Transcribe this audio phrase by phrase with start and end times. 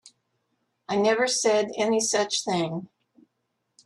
[0.89, 2.89] I never said any such thing.